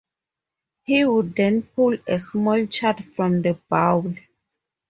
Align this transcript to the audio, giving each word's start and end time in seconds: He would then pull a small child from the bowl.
He 0.83 1.05
would 1.05 1.35
then 1.35 1.61
pull 1.61 1.95
a 2.07 2.17
small 2.17 2.65
child 2.65 3.05
from 3.05 3.43
the 3.43 3.53
bowl. 3.69 4.15